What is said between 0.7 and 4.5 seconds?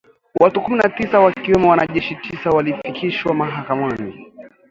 na tisa wakiwemo wanajeshi tisa walifikishwa mahakamani